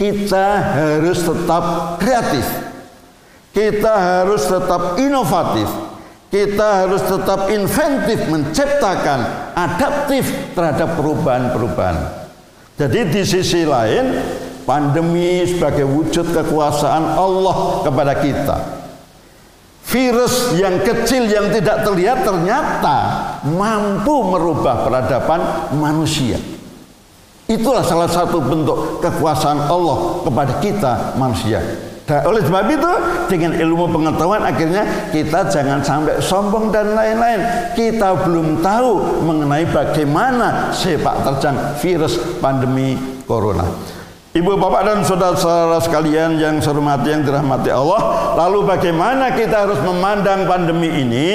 kita 0.00 0.46
harus 0.80 1.20
tetap 1.20 1.64
kreatif 2.00 2.44
kita 3.54 3.94
harus 3.94 4.50
tetap 4.50 4.98
inovatif. 4.98 5.70
Kita 6.26 6.82
harus 6.82 6.98
tetap 7.06 7.46
inventif 7.54 8.26
menciptakan 8.26 9.54
adaptif 9.54 10.26
terhadap 10.58 10.98
perubahan-perubahan. 10.98 12.26
Jadi 12.74 13.00
di 13.06 13.22
sisi 13.22 13.62
lain 13.62 14.18
pandemi 14.64 15.44
sebagai 15.44 15.84
wujud 15.84 16.32
kekuasaan 16.32 17.16
Allah 17.16 17.84
kepada 17.84 18.12
kita. 18.18 18.56
Virus 19.84 20.56
yang 20.56 20.80
kecil 20.80 21.28
yang 21.28 21.52
tidak 21.52 21.84
terlihat 21.84 22.24
ternyata 22.24 22.96
mampu 23.46 24.24
merubah 24.26 24.88
peradaban 24.88 25.70
manusia. 25.76 26.40
Itulah 27.44 27.84
salah 27.84 28.08
satu 28.08 28.40
bentuk 28.40 29.04
kekuasaan 29.04 29.68
Allah 29.68 30.24
kepada 30.24 30.52
kita 30.64 30.92
manusia. 31.20 31.60
Dan 32.04 32.20
oleh 32.28 32.44
sebab 32.44 32.68
itu 32.68 32.92
dengan 33.32 33.56
ilmu 33.56 33.88
pengetahuan 33.88 34.44
akhirnya 34.44 35.08
kita 35.08 35.48
jangan 35.48 35.80
sampai 35.80 36.20
sombong 36.20 36.68
dan 36.68 36.92
lain-lain. 36.92 37.72
Kita 37.72 38.24
belum 38.24 38.60
tahu 38.60 39.24
mengenai 39.24 39.64
bagaimana 39.68 40.68
sepak 40.72 41.24
terjang 41.24 41.56
virus 41.80 42.20
pandemi 42.44 42.96
corona. 43.24 43.64
Ibu 44.34 44.58
bapak 44.58 44.82
dan 44.82 44.98
saudara-saudara 45.06 45.78
sekalian 45.78 46.42
yang 46.42 46.58
saya 46.58 46.74
hormati 46.74 47.06
yang 47.06 47.22
dirahmati 47.22 47.70
Allah, 47.70 48.34
lalu 48.34 48.66
bagaimana 48.66 49.30
kita 49.30 49.62
harus 49.62 49.78
memandang 49.78 50.50
pandemi 50.50 50.90
ini? 50.90 51.26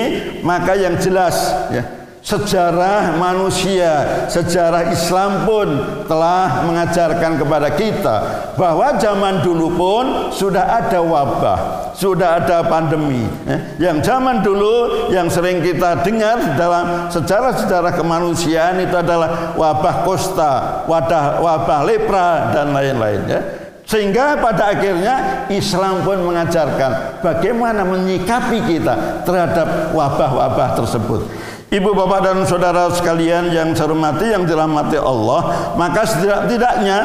Maka 0.43 0.75
yang 0.75 0.99
jelas 0.99 1.31
ya, 1.71 1.87
Sejarah 2.29 3.17
manusia, 3.17 4.21
sejarah 4.29 4.93
Islam 4.93 5.49
pun 5.49 5.65
telah 6.05 6.61
mengajarkan 6.61 7.41
kepada 7.41 7.73
kita 7.73 8.15
bahwa 8.53 8.93
zaman 9.01 9.41
dulu 9.41 9.73
pun 9.73 10.05
sudah 10.29 10.77
ada 10.77 11.01
wabah, 11.01 11.89
sudah 11.97 12.37
ada 12.37 12.61
pandemi. 12.69 13.25
Eh, 13.49 13.81
yang 13.81 13.97
zaman 14.05 14.45
dulu 14.45 15.09
yang 15.09 15.25
sering 15.25 15.57
kita 15.65 16.05
dengar 16.05 16.53
dalam 16.53 17.09
sejarah-sejarah 17.09 17.97
kemanusiaan 17.97 18.77
itu 18.77 18.93
adalah 18.93 19.57
wabah 19.57 20.05
kosta, 20.05 20.85
wabah, 20.85 21.41
wabah 21.41 21.81
lepra 21.81 22.53
dan 22.53 22.77
lain-lain. 22.77 23.25
Ya. 23.25 23.41
Sehingga 23.89 24.37
pada 24.37 24.77
akhirnya 24.77 25.49
Islam 25.49 26.05
pun 26.05 26.21
mengajarkan 26.21 27.25
bagaimana 27.25 27.81
menyikapi 27.81 28.69
kita 28.69 29.25
terhadap 29.25 29.97
wabah-wabah 29.97 30.77
tersebut. 30.77 31.48
Ibu 31.69 31.93
bapak 31.93 32.19
dan 32.25 32.37
saudara 32.49 32.89
sekalian 32.89 33.53
yang 33.53 33.77
saya 33.77 33.93
hormati 33.93 34.25
yang 34.33 34.41
dirahmati 34.41 34.97
Allah, 34.97 35.73
maka 35.77 36.01
setidak-tidaknya 36.01 36.97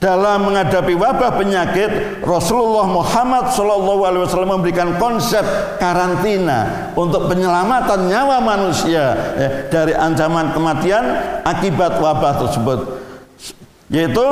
dalam 0.00 0.48
menghadapi 0.48 0.96
wabah 0.96 1.38
penyakit 1.38 2.18
Rasulullah 2.24 2.88
Muhammad 2.88 3.52
Wasallam 4.26 4.58
memberikan 4.58 4.96
konsep 4.96 5.44
karantina 5.76 6.90
untuk 6.96 7.28
penyelamatan 7.28 8.08
nyawa 8.08 8.40
manusia 8.40 9.12
ya, 9.36 9.48
dari 9.68 9.92
ancaman 9.92 10.56
kematian 10.56 11.04
akibat 11.44 12.00
wabah 12.00 12.42
tersebut 12.42 12.80
yaitu 13.92 14.26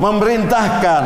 memerintahkan 0.00 1.04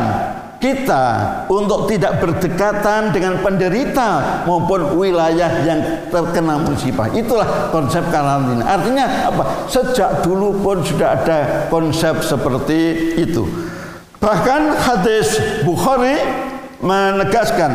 kita 0.56 1.04
untuk 1.52 1.84
tidak 1.86 2.18
berdekatan 2.18 3.12
dengan 3.12 3.38
penderita 3.44 4.42
maupun 4.48 4.96
wilayah 4.96 5.62
yang 5.62 6.08
terkena 6.08 6.56
musibah. 6.60 7.12
Itulah 7.12 7.68
konsep 7.70 8.02
karantina. 8.08 8.64
Artinya 8.64 9.28
apa? 9.28 9.68
Sejak 9.68 10.24
dulu 10.24 10.56
pun 10.64 10.80
sudah 10.80 11.20
ada 11.20 11.38
konsep 11.68 12.24
seperti 12.24 13.12
itu. 13.20 13.44
Bahkan 14.16 14.80
hadis 14.80 15.38
Bukhari 15.62 16.16
menegaskan 16.80 17.72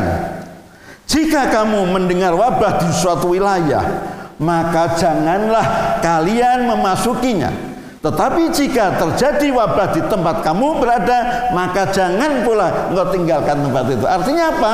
jika 1.06 1.50
kamu 1.50 1.86
mendengar 1.92 2.34
wabah 2.34 2.82
di 2.82 2.90
suatu 2.90 3.30
wilayah, 3.36 3.84
maka 4.42 4.98
janganlah 4.98 5.98
kalian 6.02 6.66
memasukinya 6.66 7.71
tetapi 8.02 8.50
jika 8.50 8.98
terjadi 8.98 9.54
wabah 9.54 9.94
di 9.94 10.02
tempat 10.10 10.42
kamu 10.42 10.82
berada, 10.82 11.48
maka 11.54 11.86
jangan 11.94 12.42
pula 12.42 12.90
engkau 12.90 13.14
tinggalkan 13.14 13.62
tempat 13.62 13.84
itu. 13.94 14.06
Artinya 14.10 14.44
apa? 14.50 14.72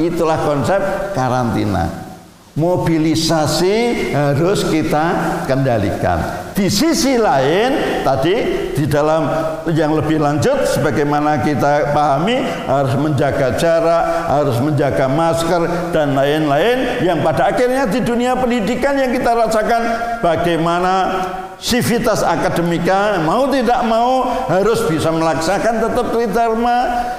Itulah 0.00 0.40
konsep 0.40 0.80
karantina. 1.12 2.08
Mobilisasi 2.56 4.10
harus 4.16 4.64
kita 4.66 5.06
kendalikan. 5.44 6.50
Di 6.56 6.72
sisi 6.72 7.20
lain, 7.20 8.02
tadi 8.02 8.36
di 8.74 8.84
dalam 8.88 9.28
yang 9.70 9.92
lebih 9.94 10.16
lanjut, 10.16 10.64
sebagaimana 10.66 11.44
kita 11.44 11.94
pahami, 11.94 12.42
harus 12.64 12.96
menjaga 12.96 13.54
jarak, 13.60 14.04
harus 14.28 14.56
menjaga 14.58 15.06
masker, 15.06 15.92
dan 15.94 16.16
lain-lain. 16.16 17.04
Yang 17.04 17.18
pada 17.22 17.42
akhirnya 17.54 17.84
di 17.86 18.00
dunia 18.02 18.34
pendidikan 18.36 18.98
yang 18.98 19.14
kita 19.14 19.30
rasakan, 19.30 19.82
bagaimana 20.20 20.92
sivitas 21.60 22.24
akademika 22.24 23.20
mau 23.20 23.44
tidak 23.52 23.84
mau 23.84 24.24
harus 24.48 24.80
bisa 24.88 25.12
melaksanakan 25.12 25.74
tetap 25.84 26.06
kriteria 26.08 26.76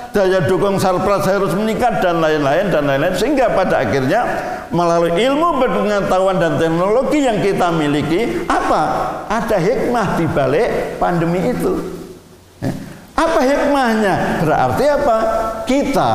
daya 0.10 0.40
dukung 0.50 0.82
sarpras 0.82 1.30
harus 1.30 1.54
meningkat 1.54 2.02
dan 2.02 2.18
lain-lain 2.18 2.74
dan 2.74 2.90
lain-lain 2.90 3.14
sehingga 3.14 3.54
pada 3.54 3.86
akhirnya 3.86 4.26
melalui 4.74 5.14
ilmu 5.14 5.62
pengetahuan 5.62 6.42
dan 6.42 6.58
teknologi 6.58 7.22
yang 7.22 7.38
kita 7.38 7.70
miliki 7.70 8.44
apa 8.50 8.82
ada 9.30 9.62
hikmah 9.62 10.18
di 10.18 10.26
balik 10.26 10.98
pandemi 10.98 11.54
itu 11.54 11.78
ya. 12.66 12.74
Apa 13.22 13.40
hikmahnya? 13.46 14.42
Berarti 14.42 14.86
apa? 14.90 15.18
Kita 15.70 16.12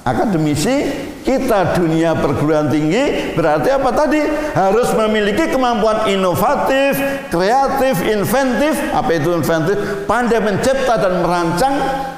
akademisi 0.00 0.88
kita 1.20 1.76
dunia 1.76 2.16
perguruan 2.16 2.72
tinggi 2.72 3.36
berarti 3.36 3.68
apa 3.68 3.90
tadi 3.92 4.20
harus 4.56 4.88
memiliki 4.96 5.52
kemampuan 5.52 6.08
inovatif, 6.08 6.96
kreatif, 7.28 8.00
inventif. 8.08 8.74
Apa 8.96 9.10
itu 9.20 9.28
inventif? 9.36 9.76
Pandai 10.08 10.40
mencipta 10.40 10.96
dan 10.96 11.20
merancang 11.20 11.74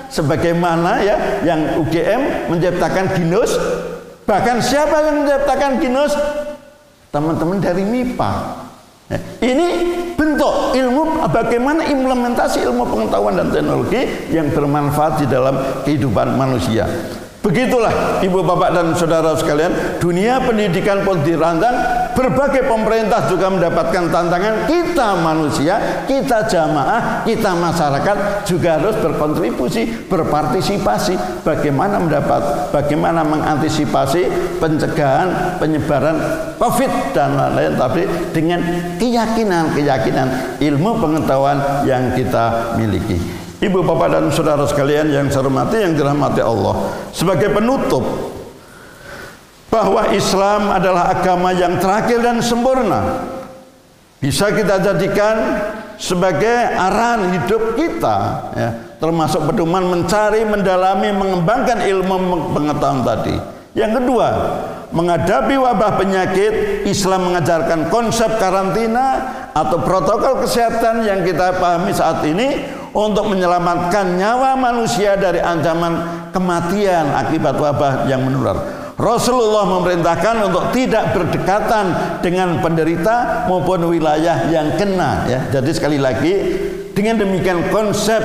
sebagaimana 0.06 1.02
ya 1.02 1.16
yang 1.42 1.82
UGM 1.82 2.52
menciptakan 2.52 3.10
Ginus. 3.18 3.58
Bahkan 4.22 4.62
siapa 4.62 5.02
yang 5.02 5.26
menciptakan 5.26 5.82
Ginus? 5.82 6.14
Teman-teman 7.10 7.58
dari 7.60 7.82
MIPA. 7.84 8.32
Ya, 9.12 9.18
ini 9.44 9.66
bentuk 10.16 10.72
ilmu 10.72 11.28
bagaimana 11.28 11.84
implementasi 11.84 12.64
ilmu 12.64 12.88
pengetahuan 12.88 13.36
dan 13.36 13.52
teknologi 13.52 14.00
yang 14.32 14.48
bermanfaat 14.48 15.20
di 15.20 15.26
dalam 15.28 15.84
kehidupan 15.84 16.38
manusia. 16.38 16.88
Begitulah 17.42 18.22
ibu 18.22 18.38
bapak 18.46 18.70
dan 18.70 18.94
saudara 18.94 19.34
sekalian. 19.34 19.98
Dunia 19.98 20.38
pendidikan 20.46 21.02
pun 21.02 21.26
dirancang 21.26 21.74
Berbagai 22.12 22.68
pemerintah 22.68 23.24
juga 23.24 23.48
mendapatkan 23.48 24.12
tantangan. 24.12 24.68
Kita 24.68 25.16
manusia, 25.18 26.04
kita 26.04 26.44
jamaah, 26.44 27.24
kita 27.24 27.56
masyarakat 27.56 28.44
Juga 28.44 28.78
harus 28.78 28.94
berkontribusi, 29.00 29.88
berpartisipasi. 30.06 31.42
Bagaimana 31.42 31.98
mendapat, 31.98 32.70
bagaimana 32.70 33.24
mengantisipasi 33.24 34.54
Pencegahan, 34.60 35.58
penyebaran 35.58 36.16
COVID 36.60 37.16
dan 37.16 37.34
lain-lain. 37.34 37.74
Tapi 37.74 38.02
dengan 38.30 38.60
keyakinan-keyakinan 39.00 40.60
ilmu 40.62 40.90
pengetahuan 41.00 41.82
yang 41.88 42.14
kita 42.14 42.76
miliki 42.78 43.41
Ibu 43.62 43.78
bapak 43.86 44.08
dan 44.10 44.26
saudara 44.34 44.66
sekalian 44.66 45.14
yang 45.14 45.30
saya 45.30 45.46
hormati 45.46 45.78
yang 45.78 45.94
dirahmati 45.94 46.42
Allah 46.42 46.90
sebagai 47.14 47.46
penutup 47.54 48.02
bahwa 49.70 50.10
Islam 50.10 50.66
adalah 50.74 51.14
agama 51.14 51.54
yang 51.54 51.78
terakhir 51.78 52.26
dan 52.26 52.42
sempurna 52.42 53.22
bisa 54.18 54.50
kita 54.50 54.82
jadikan 54.82 55.62
sebagai 55.94 56.74
arahan 56.74 57.38
hidup 57.38 57.78
kita 57.78 58.16
ya, 58.58 58.70
termasuk 58.98 59.46
pedoman 59.46 59.86
mencari, 59.86 60.42
mendalami, 60.42 61.14
mengembangkan 61.14 61.86
ilmu 61.86 62.50
pengetahuan 62.50 63.06
tadi. 63.06 63.38
Yang 63.78 64.02
kedua, 64.02 64.28
menghadapi 64.90 65.54
wabah 65.54 66.02
penyakit, 66.02 66.82
Islam 66.90 67.30
mengajarkan 67.30 67.88
konsep 67.94 68.42
karantina 68.42 69.06
atau 69.54 69.78
protokol 69.80 70.42
kesehatan 70.42 71.06
yang 71.06 71.22
kita 71.22 71.56
pahami 71.62 71.94
saat 71.94 72.26
ini 72.26 72.81
untuk 72.92 73.32
menyelamatkan 73.32 74.20
nyawa 74.20 74.56
manusia 74.56 75.16
dari 75.16 75.40
ancaman 75.40 76.28
kematian 76.32 77.12
akibat 77.16 77.56
wabah 77.56 78.08
yang 78.08 78.24
menular. 78.24 78.84
Rasulullah 79.00 79.66
memerintahkan 79.66 80.52
untuk 80.52 80.70
tidak 80.76 81.16
berdekatan 81.16 82.18
dengan 82.20 82.60
penderita 82.60 83.48
maupun 83.48 83.88
wilayah 83.88 84.46
yang 84.52 84.76
kena 84.76 85.26
ya. 85.26 85.40
Jadi 85.48 85.70
sekali 85.72 85.98
lagi 85.98 86.34
dengan 86.92 87.24
demikian 87.24 87.72
konsep 87.72 88.20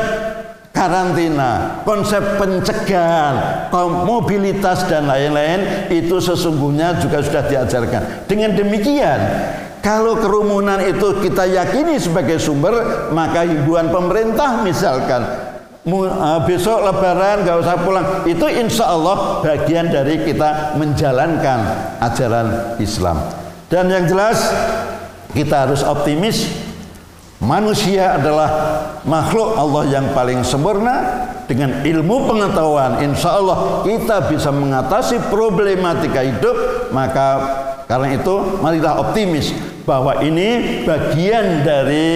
karantina, 0.76 1.82
konsep 1.82 2.22
pencegahan, 2.38 3.66
mobilitas 4.06 4.86
dan 4.86 5.10
lain-lain 5.10 5.90
itu 5.90 6.22
sesungguhnya 6.22 7.02
juga 7.02 7.26
sudah 7.26 7.44
diajarkan. 7.50 8.30
Dengan 8.30 8.54
demikian 8.54 9.20
kalau 9.88 10.20
kerumunan 10.20 10.84
itu 10.84 11.16
kita 11.24 11.48
yakini 11.48 11.96
sebagai 11.96 12.44
sumber, 12.44 13.08
maka 13.16 13.48
hiburan 13.48 13.88
pemerintah 13.88 14.60
misalkan. 14.60 15.24
Uh, 15.88 16.44
besok 16.44 16.84
lebaran 16.84 17.48
gak 17.48 17.64
usah 17.64 17.80
pulang. 17.80 18.28
Itu 18.28 18.44
insya 18.52 18.92
Allah 18.92 19.40
bagian 19.40 19.88
dari 19.88 20.28
kita 20.28 20.76
menjalankan 20.76 21.60
ajaran 22.04 22.76
Islam. 22.84 23.32
Dan 23.72 23.88
yang 23.88 24.04
jelas 24.04 24.52
kita 25.32 25.64
harus 25.64 25.88
optimis. 25.88 26.68
Manusia 27.40 28.20
adalah 28.20 28.50
makhluk 29.08 29.56
Allah 29.56 29.88
yang 29.88 30.12
paling 30.12 30.44
sempurna. 30.44 31.24
Dengan 31.48 31.80
ilmu 31.88 32.28
pengetahuan 32.28 33.00
insya 33.08 33.40
Allah 33.40 33.88
kita 33.88 34.28
bisa 34.28 34.52
mengatasi 34.52 35.32
problematika 35.32 36.20
hidup 36.20 36.92
maka 36.92 37.28
karena 37.88 38.20
itu 38.20 38.36
marilah 38.60 39.00
optimis 39.00 39.56
bahwa 39.88 40.20
ini 40.20 40.84
bagian 40.84 41.64
dari 41.64 42.08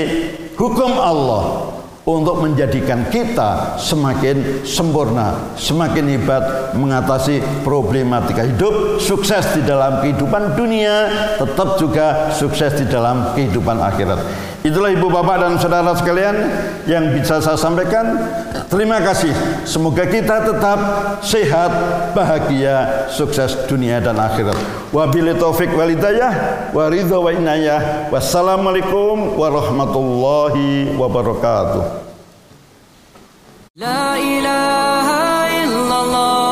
hukum 0.59 0.91
Allah 0.99 1.71
untuk 2.01 2.41
menjadikan 2.43 3.07
kita 3.13 3.77
semakin 3.77 4.65
sempurna, 4.65 5.53
semakin 5.55 6.17
hebat 6.17 6.73
mengatasi 6.73 7.39
problematika 7.61 8.43
hidup, 8.43 8.97
sukses 8.97 9.45
di 9.53 9.61
dalam 9.63 10.01
kehidupan 10.01 10.57
dunia, 10.57 11.07
tetap 11.37 11.77
juga 11.77 12.33
sukses 12.33 12.73
di 12.75 12.85
dalam 12.89 13.37
kehidupan 13.37 13.77
akhirat. 13.79 14.50
Itulah 14.61 14.93
ibu 14.93 15.09
bapak 15.09 15.41
dan 15.41 15.53
saudara 15.57 15.89
sekalian 15.97 16.37
yang 16.85 17.09
bisa 17.17 17.41
saya 17.41 17.57
sampaikan. 17.57 18.13
Terima 18.69 19.01
kasih. 19.01 19.33
Semoga 19.65 20.05
kita 20.05 20.45
tetap 20.45 20.79
sehat, 21.25 21.73
bahagia, 22.13 23.09
sukses 23.09 23.57
dunia 23.65 23.97
dan 23.97 24.21
akhirat. 24.21 24.53
Wabillahi 24.93 25.41
taufik 25.41 25.73
walidayah, 25.73 26.69
wa 26.77 26.85
ridha 26.93 27.17
wa 27.17 27.33
inayah. 27.33 28.13
Wassalamualaikum 28.13 29.33
warahmatullahi 29.33 30.93
wabarakatuh. 30.93 31.83
La 33.81 34.13
ilaha 34.21 35.49
illallah 35.57 36.50